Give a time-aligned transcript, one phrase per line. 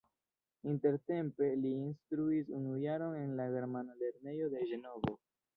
[0.71, 5.19] Intertempe li instruis unu jaron en la germana lernejo de Ĝenovo.